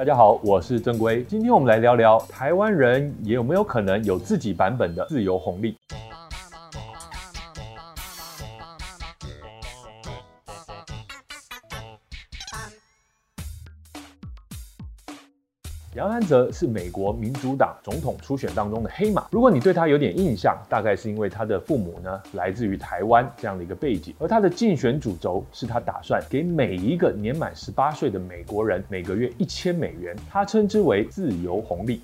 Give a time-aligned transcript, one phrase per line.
[0.00, 1.22] 大家好，我是正规。
[1.24, 5.76] 今天我们来聊聊台湾人也有没有可能有自己版本的自由红利。
[15.96, 19.26] 杨安泽是美国民主党总统初选当中的黑马。
[19.32, 32.00] 如果你对他有点印象，大概是因为他的父母呢来自于台湾这样的一个背景，而他的竞选主轴是他打算给每一个年满十八岁的美国人每个月一千美元，他称之为自由红利。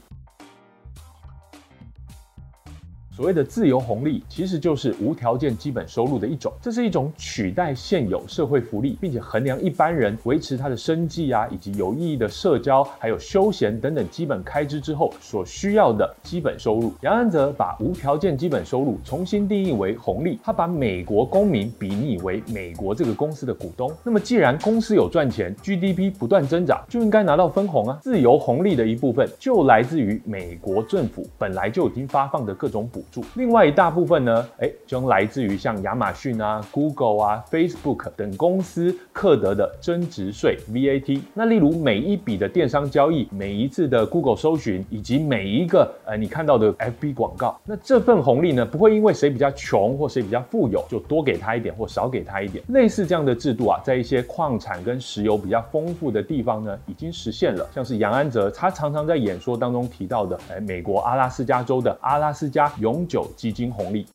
[3.16, 6.52] 所谓的自由红利，其实就是无条件基本收入的一种。
[6.60, 16.92] 这是一种取代现有社会福利，并且衡量一般人维持他的生计啊，以及有意义的社交，还有休闲等等基本开支之后所需要的基本收入。
[17.00, 23.90] 杨安泽把无条件基本收入重新定义为红利，他把美国公民比拟为美国这个公司的股东。
[24.04, 27.98] 那么，既然公司有赚钱，GDP 不断增长，就应该拿到分红啊。
[28.02, 33.02] 自由红利的一部分就来自于美国政府本来就已经发放的各种补。
[33.34, 41.20] 另外一大部分呢，哎，将来自于像亚马逊啊、Google 啊、Facebook 等公司课得的增值税 VAT。
[41.34, 52.62] 那例如每一笔的电商交易、每一次的 Google 搜寻，以及每一个呃你看到的 FB 广告，那这份红利呢，不会因为谁比较穷或谁比较富有，就多给他一点或少给他一点。
[52.68, 57.68] 类似这样的制度啊，在一些矿产跟石油比较丰富的地方呢，已经实现了。
[57.74, 64.06] 像是杨安泽他常常在演说当中提到的，哎，美国阿拉斯加州的阿拉斯加永永久基金红利。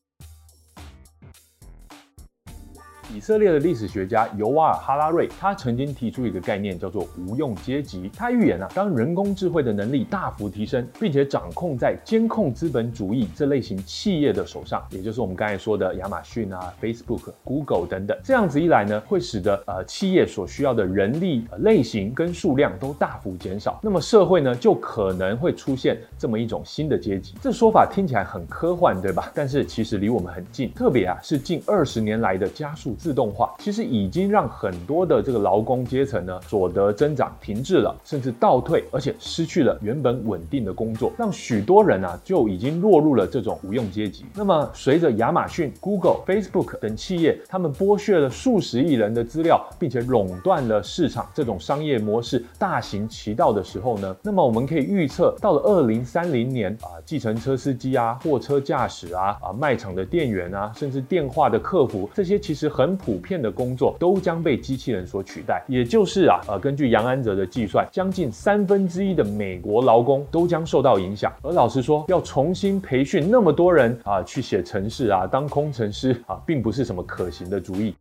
[3.14, 8.10] 以色列的历史学家尤瓦尔·哈拉瑞，他曾经提出一个概念，叫做无用阶级。
[8.16, 23.80] 他预言啊，当人工智慧的能力大幅提升，并且掌控在监控资本主义这类型企业的手上，也就是我们刚才说的亚马逊啊、Facebook、Google 等等，这样子一来呢，会使得呃企业所需要的人力、呃、类型跟数量都大幅减少。
[23.84, 27.34] 那么社会呢，就可能会出现这么一种新的阶级。
[27.42, 29.30] 这说法听起来很科幻，对吧？
[29.36, 32.96] 但是其实离我们很近，特别啊是近二十年来的加速。
[33.02, 44.24] 自动化其实已经让很多的这个劳工阶层呢，所得增长停滞了，甚至倒退，而且失去了原本稳定的工作，让许多人啊就已经落入了这种无用阶级。
[44.36, 62.91] 那么，随着亚马逊、Google、Facebook 等企业，他们剥削了数十亿人的资料，并且垄断了市场，这种商业模式大行其道的时候呢，那么我们可以预测，到了二零三零年啊，计程车司机啊、货车驾驶啊、啊卖场的店员啊，甚至电话的客服，这些其实很。
[62.98, 71.32] 普遍的工作都将被机器人所取代，也就是啊，呃，根据杨安泽的计算，将近三分之一的美国劳工都将受到影响。
[71.42, 77.94] 而老实说，要重新培训那么多人啊，去写程式啊，当工程师啊，并不是什么可行的主意。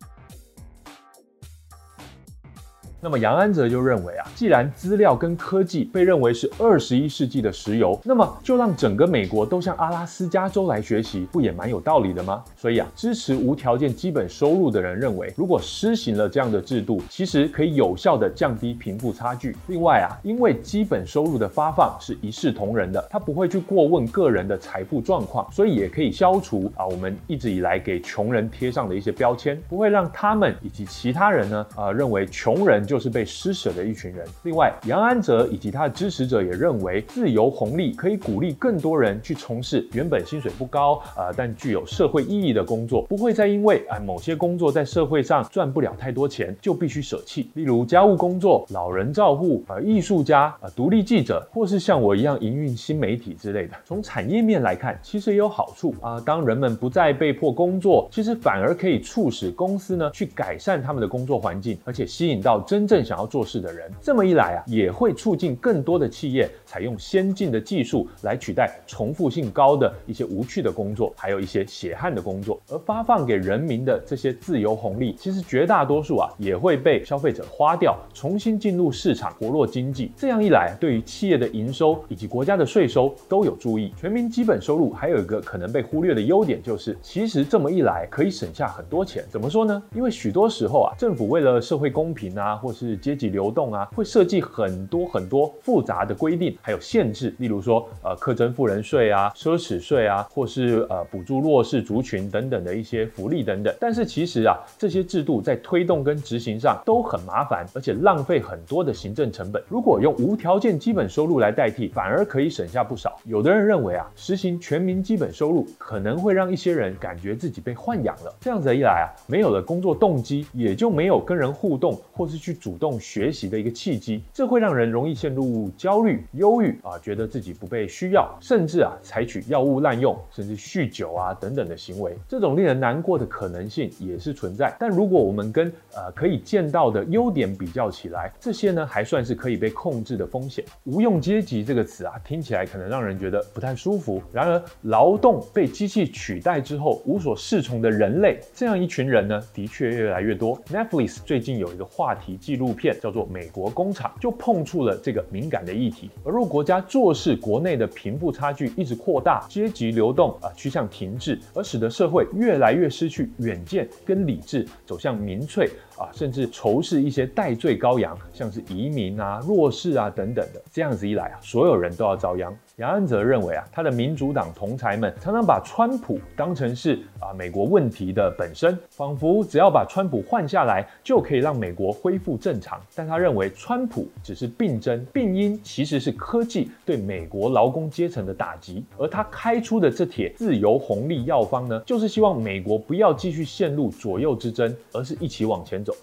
[3.03, 12.45] 那么杨安泽就认为啊，既然资料跟科技被认为是二十一世纪的石油，那么就让整个美国都向阿拉斯加州来学习，不也蛮有道理的吗？
[12.55, 19.57] 所以啊，支持无条件基本收入的人认为，如果施行了这样的制度，其实可以有效的降低贫富差距。
[19.69, 32.87] 另外啊，因为基本收入的发放是一视同仁的，他不会去过问个人的财富状况，所以也可以消除啊我们一直以来给穷人贴上的一些标签，不会让他们以及其他人呢啊认为穷人。
[32.91, 34.27] 就是被施舍的一群人。
[34.43, 47.49] 另外，杨安泽以及他的支持者也认为，自由红利可以鼓励更多人去从事原本薪水不高啊、但具有社会意义的工作，不会再因为啊、某些工作在社会上赚不了太多钱就必须舍弃。
[47.55, 53.77] 例如家务工作、老人照护、呃艺术家、啊、独立记者，或是像我一样营运新媒体之类的。
[53.85, 62.80] 从产业面来看，其实也有好处啊、当人们不再被迫工作，其实反而可以促使公司呢去改善他们的工作环境，而且吸引到真。
[62.81, 72.59] 真正想要做事的人，这么一来啊，也会促进更多的企业采用先进的技术来取代重复性高的一些无趣的工作，还有一些血汗的工作。
[72.71, 80.11] 而发放给人民的这些自由红利，其实绝大多数啊，也会被消费者花掉，重新进入市场，活络经济。
[80.17, 83.93] 这样一来，对于企业的营收以及国家的税收都有助益。
[83.95, 89.23] 全民基本收入还有一个可能被忽略的优点，就是其实这么一来可以省下很多钱。
[89.29, 89.83] 怎么说呢？
[89.95, 103.75] 因为许多时候啊，政府为了社会公平啊，或或是阶级流动啊，会设计很多很多复杂的规定，还有限制，例如说，呃，课征富人税啊、奢侈税啊，或是呃，补助弱势族群等等的一些福利等等。
[103.81, 109.61] 但是其实啊，这些制度在推动跟执行上都很麻烦，而且浪费很多的行政成本。
[109.69, 113.19] 如果用无条件基本收入来代替，反而可以省下不少。
[113.25, 122.57] 有的人认为啊，实行全民基本收入可能会让一些人感觉自己被豢养了，这样子一来啊，没有了工作动机，也就没有跟人互动或是去。
[122.61, 132.15] 主动学习的一个契机，这会让人容易陷入焦虑、忧郁啊，觉得自己不被需要，甚至啊采取药物滥用，甚至酗酒啊等等的行为。
[132.29, 134.77] 这种令人难过的可能性也是存在。
[134.79, 140.63] 但如果我们跟呃可以见到的优点比较起来，这些呢还算是可以被控制的风险。
[140.85, 144.23] 无用阶级这个词啊，听起来可能让人觉得不太舒服。
[144.33, 150.61] 然而，劳动被机器取代之后，无所适从的人类这样一群人呢，的确越来越多。
[150.65, 156.11] Netflix 最近有一个话题纪录片叫做《美国工厂》，就碰触了这个敏感的议题。
[156.25, 170.61] 而若国家坐视国内的贫富差距一直扩大，阶级流动啊趋向停滞，而使得社会越来越失去远见跟理智，走向民粹啊，甚至仇视一些代罪羔羊，像是移民啊、弱势啊等等的。
[170.73, 172.53] 这样子一来啊，所有人都要遭殃。
[172.79, 182.81] 杨安泽认为啊，他的民主党同侪们常常把川普当成是啊美国问题的本身，仿佛只要把川普换下来就可以让美国恢复正常。
[182.95, 195.95] 但他认为川普只是病症，病因其实是科技对美国劳工阶层的打击，而他开出的这帖自由红利药方呢，就是希望美国不要继续陷入左右之争，而是一起往前走。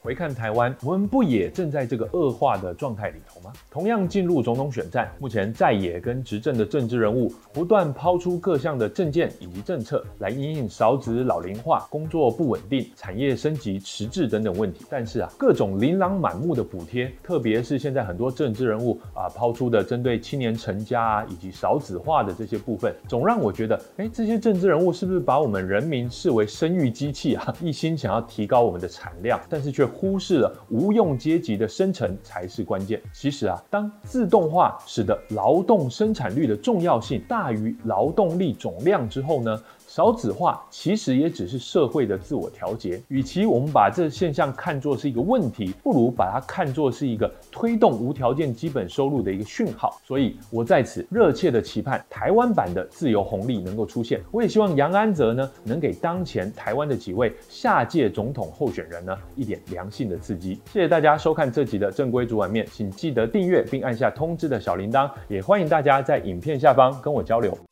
[0.00, 3.52] 回看台湾，我们不也正在这个恶化的状态里头吗？
[3.70, 14.84] 同样进入总统选战，目前在野跟执政的政治人物不断抛出各项的政见以及政策，来因应少子老龄化、工作不稳定、产业升级迟滞等等问题。
[14.88, 27.54] 但是啊，各种琳琅满目的补贴，特别是现在很多政治人物啊抛出的针对青年成家啊以及少子化的这些部分，总让我觉得，哎，这些政治人物是不是把我们人民视为生育机器啊？
[27.60, 33.02] 一心想要提高我们的产量，但是却忽视了无用阶级的生成才是关键。
[33.12, 43.02] 其实啊，当自动化使得劳动生产率的重要性大于劳动力总量之后呢，少子化其实也只是社会的自我调节。
[43.08, 49.98] 与其我们把这现象看作是一个问题，不如把它看作是一个推动无条件基本收入的一个讯号。
[50.04, 54.20] 所以，我在此热切的期盼台湾版的自由红利能够出现。
[54.30, 60.60] 我也希望杨安泽呢，能给当前台湾的几位下届总统候选人呢一点良性的刺激。
[60.70, 67.67] 谢谢大家收看这集的正规煮碗面，请记得订阅并按下通知的小铃铛，也欢迎大家在影片下方跟我交流。